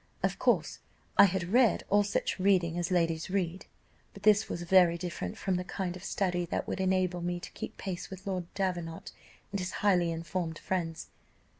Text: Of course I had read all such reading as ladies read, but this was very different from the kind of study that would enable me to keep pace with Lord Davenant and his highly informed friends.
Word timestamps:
Of 0.23 0.39
course 0.39 0.79
I 1.15 1.25
had 1.25 1.53
read 1.53 1.83
all 1.87 2.01
such 2.03 2.39
reading 2.39 2.75
as 2.75 2.89
ladies 2.89 3.29
read, 3.29 3.67
but 4.15 4.23
this 4.23 4.49
was 4.49 4.63
very 4.63 4.97
different 4.97 5.37
from 5.37 5.57
the 5.57 5.63
kind 5.63 5.95
of 5.95 6.03
study 6.03 6.43
that 6.45 6.67
would 6.67 6.81
enable 6.81 7.21
me 7.21 7.39
to 7.39 7.51
keep 7.51 7.77
pace 7.77 8.09
with 8.09 8.25
Lord 8.25 8.51
Davenant 8.55 9.11
and 9.51 9.59
his 9.59 9.73
highly 9.85 10.11
informed 10.11 10.57
friends. 10.57 11.05